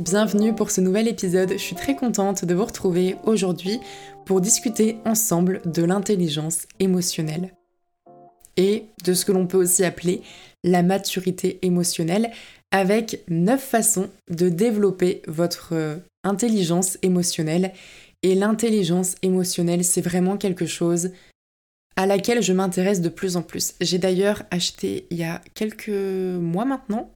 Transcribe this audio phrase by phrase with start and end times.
[0.00, 1.52] bienvenue pour ce nouvel épisode.
[1.52, 3.80] Je suis très contente de vous retrouver aujourd'hui
[4.24, 7.54] pour discuter ensemble de l'intelligence émotionnelle
[8.56, 10.22] et de ce que l'on peut aussi appeler
[10.64, 12.30] la maturité émotionnelle
[12.70, 17.72] avec 9 façons de développer votre euh, intelligence émotionnelle.
[18.22, 21.10] Et l'intelligence émotionnelle, c'est vraiment quelque chose
[21.96, 23.74] à laquelle je m'intéresse de plus en plus.
[23.82, 27.12] J'ai d'ailleurs acheté il y a quelques mois maintenant,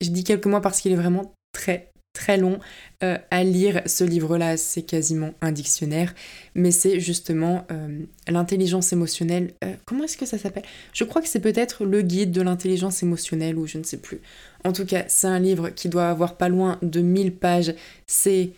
[0.00, 2.58] je dis quelques mois parce qu'il est vraiment très très long
[3.02, 6.14] euh, à lire ce livre-là, c'est quasiment un dictionnaire,
[6.54, 9.52] mais c'est justement euh, l'intelligence émotionnelle.
[9.62, 10.62] Euh, comment est-ce que ça s'appelle?
[10.94, 14.20] Je crois que c'est peut-être le guide de l'intelligence émotionnelle ou je ne sais plus.
[14.64, 17.74] En tout cas, c'est un livre qui doit avoir pas loin de 1000 pages.
[18.06, 18.52] C'est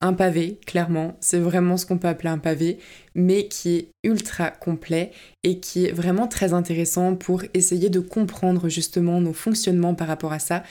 [0.00, 1.18] un pavé, clairement.
[1.20, 2.78] C'est vraiment ce qu'on peut appeler un pavé,
[3.14, 5.12] mais qui est ultra complet
[5.44, 10.32] et qui est vraiment très intéressant pour essayer de comprendre justement nos fonctionnements par rapport
[10.32, 10.62] à ça.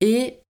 [0.00, 0.40] Et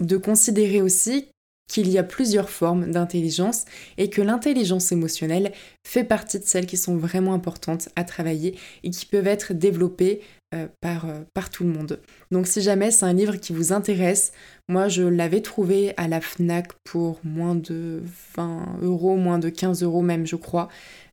[0.00, 1.28] de considérer aussi
[1.70, 3.64] qu'il y a plusieurs formes d'intelligence
[3.96, 5.52] et que l'intelligence émotionnelle
[5.86, 10.20] fait partie de celles qui sont vraiment importantes à travailler et qui peuvent être développées
[10.52, 12.00] euh, par, euh, par tout le monde.
[12.32, 14.32] Donc si jamais c'est un livre qui vous intéresse,
[14.68, 18.02] moi je l'avais trouvé à la FNAC pour moins de
[18.34, 20.68] 20 euros, moins de 15 euros même je crois,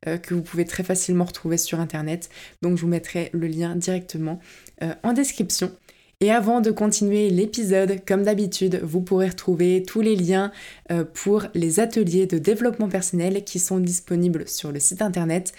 [0.08, 2.30] euh, que vous pouvez très facilement retrouver sur Internet.
[2.62, 4.40] Donc je vous mettrai le lien directement
[5.02, 5.70] en description.
[6.20, 10.50] Et avant de continuer l'épisode, comme d'habitude, vous pourrez retrouver tous les liens
[10.90, 15.52] euh, pour les ateliers de développement personnel qui sont disponibles sur le site internet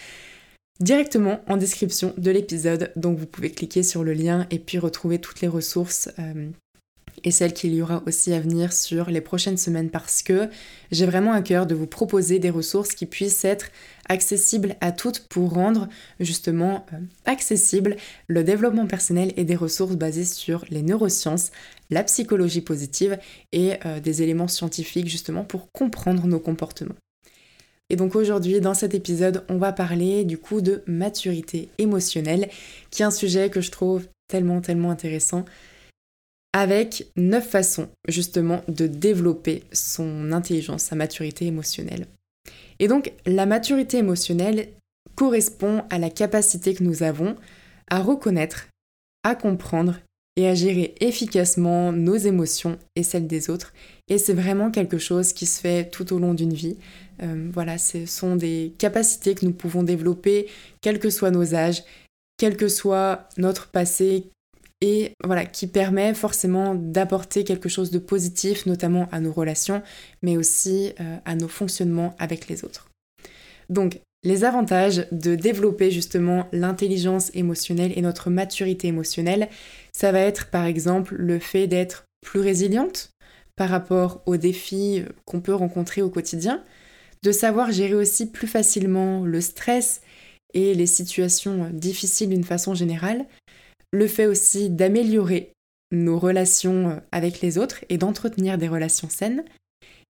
[0.82, 2.92] directement en description de l'épisode.
[2.98, 6.50] Donc vous pouvez cliquer sur le lien et puis retrouver toutes les ressources euh,
[7.24, 10.50] et celles qu'il y aura aussi à venir sur les prochaines semaines parce que
[10.92, 13.72] j'ai vraiment à cœur de vous proposer des ressources qui puissent être
[14.08, 15.88] accessibles à toutes pour rendre
[16.20, 17.96] justement euh, accessible
[18.28, 21.52] le développement personnel et des ressources basées sur les neurosciences,
[21.90, 23.18] la psychologie positive
[23.52, 26.96] et euh, des éléments scientifiques justement pour comprendre nos comportements.
[27.90, 32.50] Et donc aujourd'hui, dans cet épisode, on va parler du coup de maturité émotionnelle,
[32.92, 35.46] qui est un sujet que je trouve tellement, tellement intéressant
[36.54, 42.08] avec neuf façons justement de développer son intelligence, sa maturité émotionnelle.
[42.80, 44.70] Et donc la maturité émotionnelle
[45.16, 47.36] correspond à la capacité que nous avons
[47.90, 48.68] à reconnaître,
[49.24, 50.00] à comprendre
[50.36, 53.74] et à gérer efficacement nos émotions et celles des autres.
[54.08, 56.78] Et c'est vraiment quelque chose qui se fait tout au long d'une vie.
[57.22, 60.48] Euh, voilà, ce sont des capacités que nous pouvons développer,
[60.82, 61.84] quels que soient nos âges,
[62.38, 64.30] quel que soit notre passé,
[64.82, 69.82] et voilà, qui permet forcément d'apporter quelque chose de positif, notamment à nos relations,
[70.22, 72.90] mais aussi euh, à nos fonctionnements avec les autres.
[73.70, 79.50] Donc, les avantages de développer justement l'intelligence émotionnelle et notre maturité émotionnelle,
[79.94, 83.12] ça va être par exemple le fait d'être plus résiliente
[83.56, 86.64] par rapport aux défis qu'on peut rencontrer au quotidien,
[87.24, 90.02] de savoir gérer aussi plus facilement le stress
[90.54, 93.26] et les situations difficiles d'une façon générale,
[93.92, 95.54] le fait aussi d'améliorer
[95.92, 99.44] nos relations euh, avec les autres et d'entretenir des relations saines.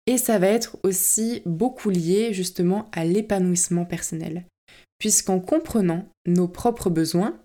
[0.07, 4.45] Et ça va être aussi beaucoup lié justement à l'épanouissement personnel.
[4.97, 7.39] Puisqu'en comprenant nos propres besoins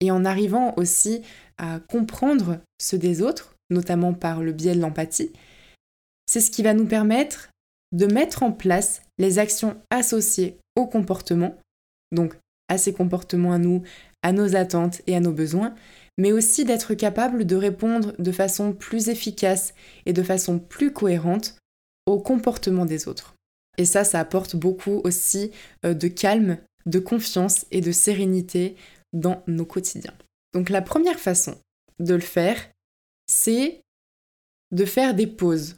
[0.00, 1.22] et en arrivant aussi
[1.58, 5.32] à comprendre ceux des autres, notamment par le biais de l'empathie,
[6.26, 7.50] c'est ce qui va nous permettre
[7.92, 11.56] de mettre en place les actions associées au comportement,
[12.12, 12.36] donc
[12.68, 13.82] à ces comportements à nous,
[14.22, 15.74] à nos attentes et à nos besoins,
[16.18, 19.74] mais aussi d'être capable de répondre de façon plus efficace
[20.06, 21.56] et de façon plus cohérente
[22.06, 23.34] au comportement des autres.
[23.78, 25.52] Et ça, ça apporte beaucoup aussi
[25.86, 28.76] euh, de calme, de confiance et de sérénité
[29.12, 30.14] dans nos quotidiens.
[30.52, 31.56] Donc la première façon
[32.00, 32.56] de le faire,
[33.28, 33.80] c'est
[34.72, 35.76] de faire des pauses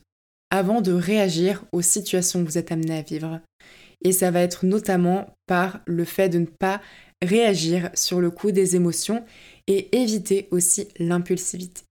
[0.50, 3.40] avant de réagir aux situations que vous êtes amené à vivre.
[4.02, 6.80] Et ça va être notamment par le fait de ne pas
[7.22, 9.24] réagir sur le coup des émotions
[9.66, 11.82] et éviter aussi l'impulsivité.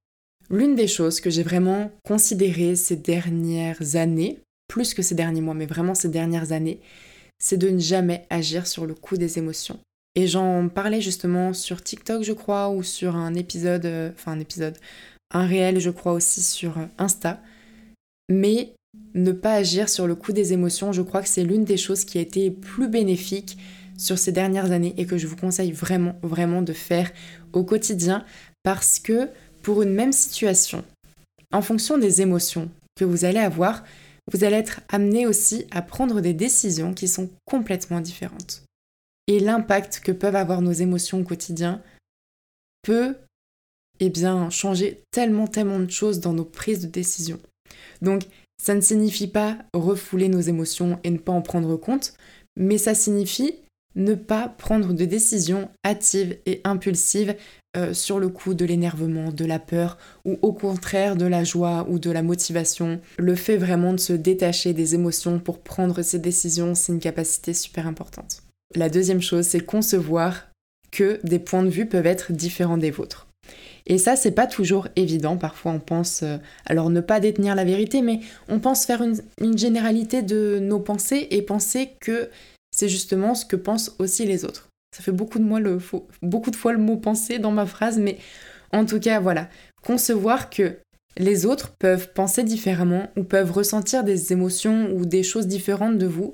[0.49, 5.53] L'une des choses que j'ai vraiment considérées ces dernières années, plus que ces derniers mois,
[5.53, 6.79] mais vraiment ces dernières années,
[7.37, 9.79] c'est de ne jamais agir sur le coup des émotions.
[10.15, 14.39] Et j'en parlais justement sur TikTok, je crois, ou sur un épisode, euh, enfin un
[14.39, 14.75] épisode,
[15.31, 17.41] un réel, je crois aussi sur Insta.
[18.29, 18.73] Mais
[19.13, 22.05] ne pas agir sur le coup des émotions, je crois que c'est l'une des choses
[22.05, 23.57] qui a été plus bénéfique
[23.97, 27.11] sur ces dernières années et que je vous conseille vraiment, vraiment de faire
[27.53, 28.23] au quotidien
[28.63, 29.29] parce que
[29.61, 30.85] pour une même situation,
[31.51, 33.83] en fonction des émotions que vous allez avoir,
[34.31, 38.63] vous allez être amené aussi à prendre des décisions qui sont complètement différentes.
[39.27, 41.81] Et l'impact que peuvent avoir nos émotions au quotidien
[42.83, 43.15] peut
[43.99, 47.39] eh bien, changer tellement, tellement de choses dans nos prises de décision.
[48.01, 48.23] Donc,
[48.61, 52.13] ça ne signifie pas refouler nos émotions et ne pas en prendre compte,
[52.57, 53.55] mais ça signifie
[53.95, 57.35] ne pas prendre de décisions hâtives et impulsives
[57.77, 61.85] euh, sur le coup de l'énervement, de la peur, ou au contraire de la joie
[61.89, 62.99] ou de la motivation.
[63.17, 67.53] Le fait vraiment de se détacher des émotions pour prendre ces décisions, c'est une capacité
[67.53, 68.43] super importante.
[68.75, 70.47] La deuxième chose, c'est concevoir
[70.91, 73.28] que des points de vue peuvent être différents des vôtres.
[73.85, 75.37] Et ça, c'est pas toujours évident.
[75.37, 79.57] Parfois, on pense, euh, alors ne pas détenir la vérité, mais on pense faire une,
[79.57, 82.29] généralité de nos pensées et penser que
[82.71, 84.69] c'est justement ce que pensent aussi les autres.
[84.95, 85.79] Ça fait beaucoup de, moi le,
[86.21, 88.17] beaucoup de fois le mot penser dans ma phrase, mais
[88.71, 89.49] en tout cas, voilà.
[89.83, 90.77] Concevoir que
[91.17, 96.05] les autres peuvent penser différemment ou peuvent ressentir des émotions ou des choses différentes de
[96.05, 96.33] vous,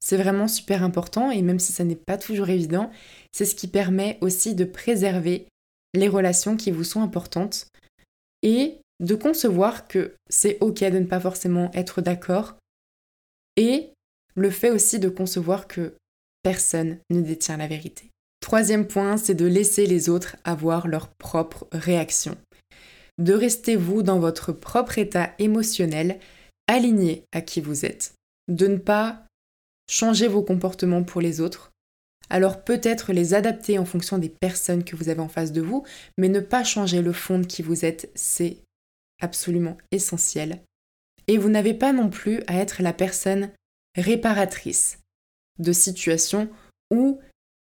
[0.00, 2.90] c'est vraiment super important et même si ça n'est pas toujours évident,
[3.32, 5.46] c'est ce qui permet aussi de préserver
[5.94, 7.66] les relations qui vous sont importantes
[8.42, 12.56] et de concevoir que c'est ok de ne pas forcément être d'accord
[13.56, 13.92] et
[14.34, 15.94] le fait aussi de concevoir que
[16.42, 18.10] personne ne détient la vérité.
[18.40, 22.36] Troisième point, c'est de laisser les autres avoir leur propre réaction.
[23.18, 26.18] De rester vous dans votre propre état émotionnel,
[26.66, 28.14] aligné à qui vous êtes.
[28.48, 29.26] De ne pas
[29.90, 31.70] changer vos comportements pour les autres,
[32.30, 35.84] alors peut-être les adapter en fonction des personnes que vous avez en face de vous,
[36.16, 38.58] mais ne pas changer le fond de qui vous êtes, c'est
[39.20, 40.60] absolument essentiel.
[41.26, 43.50] Et vous n'avez pas non plus à être la personne
[43.96, 44.98] réparatrice
[45.58, 46.48] de situations
[46.92, 47.20] ou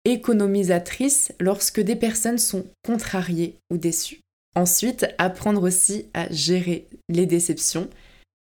[0.05, 4.21] économisatrice lorsque des personnes sont contrariées ou déçues.
[4.55, 7.89] Ensuite, apprendre aussi à gérer les déceptions.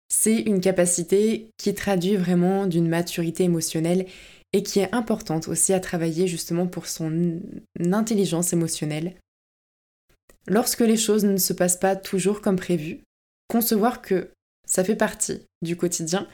[0.10, 4.06] C'est une capacité qui traduit vraiment d'une maturité émotionnelle
[4.54, 7.42] et qui est importante aussi à travailler justement pour son
[7.80, 9.16] intelligence émotionnelle.
[10.48, 13.02] Lorsque les choses ne se passent pas toujours comme prévu,
[13.48, 14.30] concevoir que
[14.66, 16.28] ça fait partie du quotidien,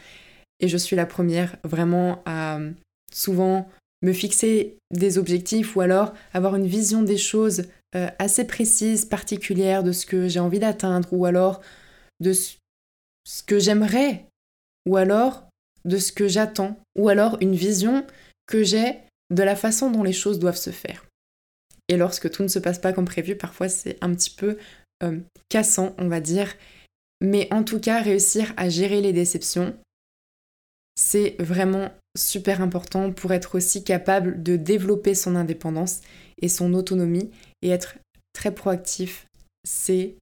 [0.59, 2.59] et je suis la première vraiment à
[3.11, 3.69] souvent
[4.01, 7.63] me fixer des objectifs ou alors avoir une vision des choses
[7.95, 11.61] euh, assez précise, particulière de ce que j'ai envie d'atteindre ou alors
[12.19, 12.57] de ce
[13.45, 14.25] que j'aimerais
[14.85, 15.48] ou alors
[15.85, 18.05] de ce que j'attends, ou alors une vision
[18.47, 18.95] que j'ai
[19.31, 21.05] de la façon dont les choses doivent se faire.
[21.87, 24.57] Et lorsque tout ne se passe pas comme prévu, parfois c'est un petit peu
[25.03, 26.53] euh, cassant, on va dire.
[27.21, 29.75] Mais en tout cas, réussir à gérer les déceptions,
[30.95, 36.01] c'est vraiment super important pour être aussi capable de développer son indépendance
[36.41, 37.95] et son autonomie et être
[38.33, 39.25] très proactif.
[39.65, 40.15] C'est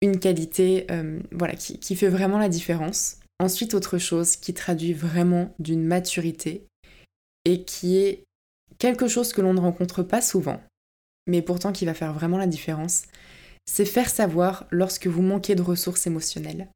[0.00, 1.20] une qualité euh,
[1.58, 3.18] qui fait vraiment la différence.
[3.42, 6.68] Ensuite, autre chose qui traduit vraiment d'une maturité
[7.44, 8.22] et qui est
[8.78, 10.62] quelque chose que l'on ne rencontre pas souvent,
[11.26, 13.02] mais pourtant qui va faire vraiment la différence,
[13.66, 16.68] c'est faire savoir lorsque vous manquez de ressources émotionnelles.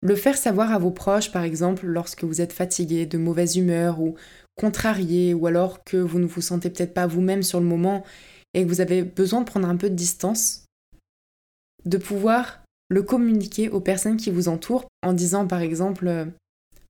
[0.00, 4.00] Le faire savoir à vos proches, par exemple, lorsque vous êtes fatigué, de mauvaise humeur
[4.00, 4.14] ou
[4.56, 8.02] contrarié, ou alors que vous ne vous sentez peut-être pas vous-même sur le moment
[8.54, 10.64] et que vous avez besoin de prendre un peu de distance,
[11.84, 12.59] de pouvoir
[12.90, 16.26] le communiquer aux personnes qui vous entourent en disant par exemple euh,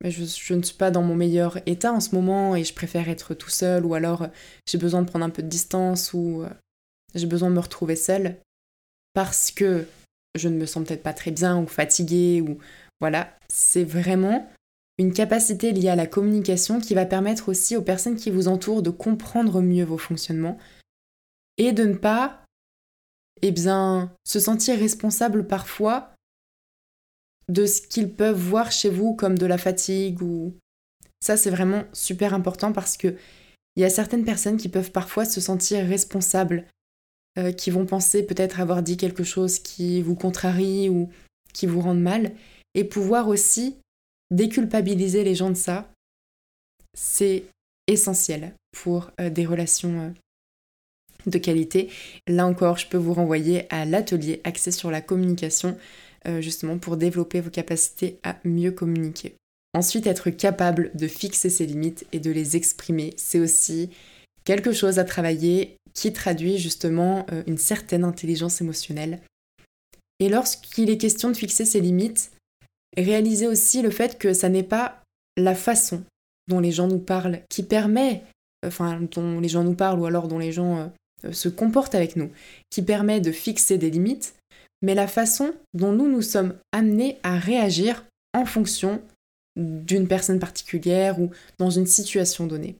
[0.02, 3.34] je, ne suis pas dans mon meilleur état en ce moment et je préfère être
[3.34, 4.28] tout seul ou alors euh,
[4.66, 6.48] j'ai besoin de prendre un peu de distance ou euh,
[7.14, 8.36] j'ai besoin de me retrouver seul
[9.12, 9.86] parce que
[10.34, 12.58] je ne me sens peut-être pas très bien ou fatiguée ou
[13.00, 14.50] voilà, c'est vraiment
[14.98, 18.82] une capacité liée à la communication qui va permettre aussi aux personnes qui vous entourent
[18.82, 20.58] de comprendre mieux vos fonctionnements
[21.58, 22.44] et de ne pas
[23.42, 26.14] eh bien, se sentir responsable parfois
[27.48, 30.54] de ce qu'ils peuvent voir chez vous comme de la fatigue ou
[31.20, 33.16] ça c'est vraiment super important parce que
[33.76, 36.66] il y a certaines personnes qui peuvent parfois se sentir responsables,
[37.38, 41.08] euh, qui vont penser peut-être avoir dit quelque chose qui vous contrarie ou
[41.52, 42.32] qui vous rende mal,
[42.74, 43.76] et pouvoir aussi
[44.30, 45.90] déculpabiliser les gens de ça,
[46.94, 47.44] c'est
[47.86, 50.10] essentiel pour euh, des relations euh,
[51.26, 51.88] de qualité.
[52.26, 55.76] Là encore, je peux vous renvoyer à l'atelier axé sur la communication,
[56.26, 59.34] euh, justement pour développer vos capacités à mieux communiquer.
[59.72, 63.90] Ensuite, être capable de fixer ses limites et de les exprimer, c'est aussi
[64.44, 69.20] quelque chose à travailler qui traduit justement euh, une certaine intelligence émotionnelle.
[70.18, 72.32] Et lorsqu'il est question de fixer ses limites,
[72.96, 75.02] réaliser aussi le fait que ça n'est pas
[75.36, 76.04] la façon
[76.48, 78.22] dont les gens nous parlent qui permet,
[78.66, 80.88] enfin dont les gens nous parlent ou alors dont les gens euh, euh,
[81.32, 82.30] se comporte avec nous,
[82.70, 84.34] qui permet de fixer des limites,
[84.82, 89.02] mais la façon dont nous nous sommes amenés à réagir en fonction
[89.56, 92.76] d'une personne particulière ou dans une situation donnée.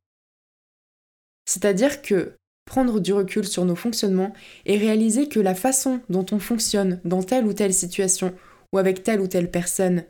[1.47, 2.33] C'est-à-dire que
[2.65, 4.33] prendre du recul sur nos fonctionnements
[4.65, 8.33] et réaliser que la façon dont on fonctionne dans telle ou telle situation
[8.73, 10.05] ou avec telle ou telle personne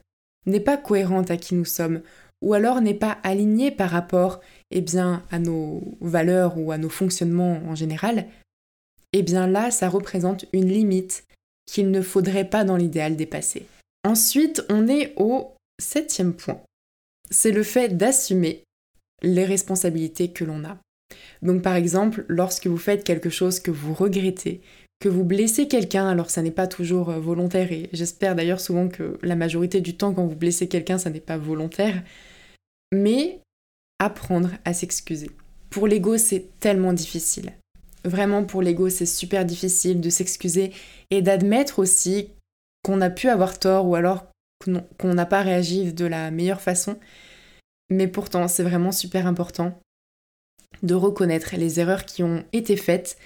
[0.44, 2.02] n'est pas cohérente à qui nous sommes,
[2.42, 6.88] ou alors n'est pas alignée par rapport eh bien, à nos valeurs ou à nos
[6.88, 8.26] fonctionnements en général,
[9.12, 11.24] eh bien là, ça représente une limite
[11.66, 13.66] qu'il ne faudrait pas dans l'idéal dépasser.
[14.04, 16.60] Ensuite, on est au septième point.
[17.30, 18.64] C'est le fait d'assumer
[19.22, 20.78] les responsabilités que l'on a.
[21.42, 24.60] Donc par exemple, lorsque vous faites quelque chose que vous regrettez,
[25.00, 28.88] que vous blessez quelqu'un, alors ça n'est pas toujours euh, volontaire, et j'espère d'ailleurs souvent
[28.88, 32.02] que la majorité du temps quand vous blessez quelqu'un, ça n'est pas volontaire,
[32.92, 33.40] mais
[33.98, 35.30] apprendre à s'excuser.
[35.70, 37.52] Pour l'ego, c'est tellement difficile.
[38.04, 40.72] Vraiment, pour l'ego, c'est super difficile de s'excuser
[41.10, 42.30] et d'admettre aussi
[42.82, 44.26] qu'on a pu avoir tort ou alors
[44.64, 46.98] qu'on n'a pas réagi de la meilleure façon.
[47.90, 49.78] Mais pourtant, c'est vraiment super important
[50.82, 53.18] de reconnaître les erreurs qui ont été faites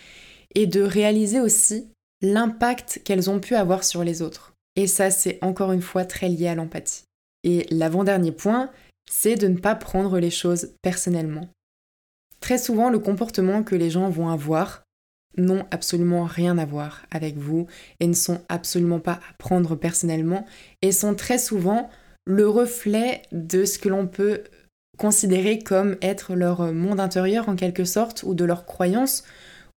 [0.54, 1.88] et de réaliser aussi
[2.20, 4.54] l'impact qu'elles ont pu avoir sur les autres.
[4.76, 7.04] Et ça, c'est encore une fois très lié à l'empathie.
[7.44, 8.70] Et l'avant-dernier point,
[9.10, 11.48] c'est de ne pas prendre les choses personnellement.
[12.40, 14.84] Très souvent, le comportement que les gens vont avoir
[15.36, 17.66] n'ont absolument rien à voir avec vous
[18.00, 20.46] et ne sont absolument pas à prendre personnellement
[20.82, 21.90] et sont très souvent
[22.26, 24.44] le reflet de ce que l'on peut
[24.96, 29.24] considérer comme être leur monde intérieur en quelque sorte ou de leurs croyances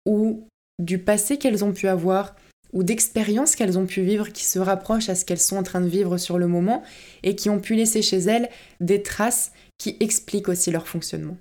[0.05, 0.47] ou
[0.79, 2.35] du passé qu'elles ont pu avoir
[2.73, 5.81] ou d'expériences qu'elles ont pu vivre qui se rapprochent à ce qu'elles sont en train
[5.81, 6.83] de vivre sur le moment
[7.23, 11.37] et qui ont pu laisser chez elles des traces qui expliquent aussi leur fonctionnement.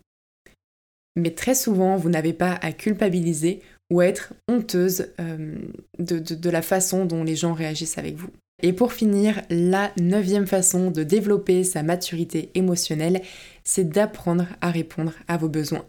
[1.16, 5.56] Mais très souvent, vous n'avez pas à culpabiliser ou à être honteuse euh,
[5.98, 8.30] de, de la façon dont les gens réagissent avec vous.
[8.62, 13.20] Et pour finir, la neuvième façon de développer sa maturité émotionnelle,
[13.64, 15.84] c'est d'apprendre à répondre à vos besoins.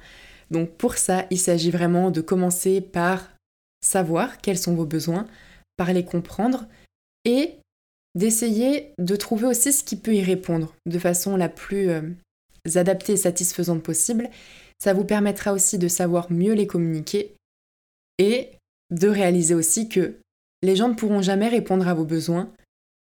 [0.51, 3.29] Donc pour ça, il s'agit vraiment de commencer par
[3.87, 5.27] savoir quels sont vos besoins,
[5.77, 6.67] par les comprendre
[7.25, 7.55] et
[8.15, 12.01] d'essayer de trouver aussi ce qui peut y répondre de façon la plus euh,
[12.75, 14.29] adaptée et satisfaisante possible.
[14.79, 17.35] Ça vous permettra aussi de savoir mieux les communiquer
[18.17, 18.51] et
[18.91, 20.15] de réaliser aussi que
[20.63, 22.51] les gens ne pourront jamais répondre à vos besoins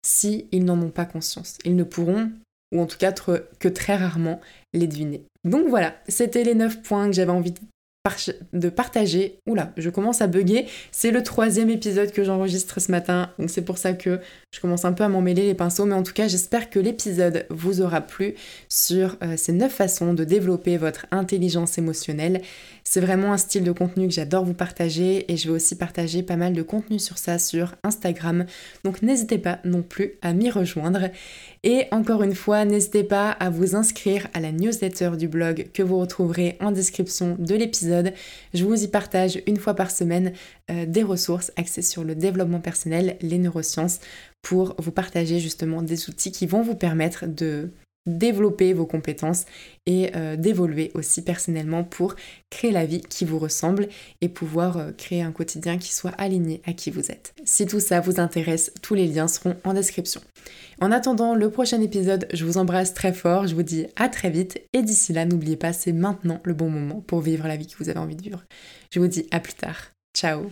[0.06, 1.58] si n'en ont pas conscience.
[1.66, 2.32] Ils ne pourront,
[2.72, 4.40] ou en tout cas que très rarement,
[4.74, 5.24] les deviner.
[5.44, 7.54] Donc voilà, c'était les 9 points que j'avais envie
[8.54, 9.40] de partager.
[9.48, 10.66] Oula, je commence à bugger.
[10.92, 14.20] C'est le troisième épisode que j'enregistre ce matin, donc c'est pour ça que
[14.52, 15.86] je commence un peu à m'en mêler les pinceaux.
[15.86, 18.34] Mais en tout cas, j'espère que l'épisode vous aura plu
[18.70, 22.42] sur euh, ces neuf façons de développer votre intelligence émotionnelle.
[22.84, 26.24] C'est vraiment un style de contenu que j'adore vous partager et je vais aussi partager
[26.24, 28.46] pas mal de contenu sur ça sur Instagram.
[28.84, 31.10] Donc n'hésitez pas non plus à m'y rejoindre.
[31.64, 35.84] Et encore une fois, n'hésitez pas à vous inscrire à la newsletter du blog que
[35.84, 37.91] vous retrouverez en description de l'épisode.
[38.54, 40.34] Je vous y partage une fois par semaine
[40.70, 44.00] euh, des ressources axées sur le développement personnel, les neurosciences,
[44.42, 47.72] pour vous partager justement des outils qui vont vous permettre de
[48.06, 49.46] développer vos compétences
[49.86, 52.16] et euh, d'évoluer aussi personnellement pour
[52.50, 53.88] créer la vie qui vous ressemble
[54.22, 57.34] et pouvoir euh, créer un quotidien qui soit aligné à qui vous êtes.
[57.44, 60.22] Si tout ça vous intéresse, tous les liens seront en description.
[60.80, 64.32] En attendant le prochain épisode, je vous embrasse très fort, je vous dis à très
[64.32, 67.68] vite et d'ici là, n'oubliez pas, c'est maintenant le bon moment pour vivre la vie
[67.68, 68.44] que vous avez envie de vivre.
[68.92, 69.92] Je vous dis à plus tard.
[70.16, 70.50] Ciao